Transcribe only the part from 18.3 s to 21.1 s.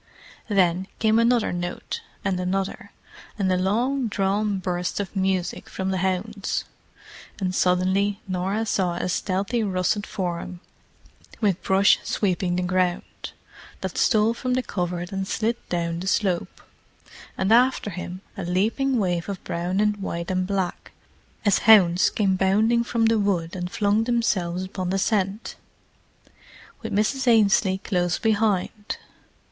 a leaping wave of brown and white and black